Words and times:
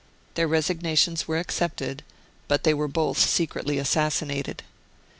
Their 0.33 0.47
resignations 0.47 1.27
were 1.27 1.37
accepted, 1.37 2.01
but 2.47 2.63
they 2.63 2.73
were 2.73 2.87
both 2.87 3.19
secretly 3.19 3.77
assassinated. 3.77 4.63